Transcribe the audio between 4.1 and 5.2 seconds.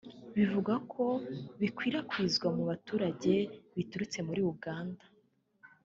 muri Uganda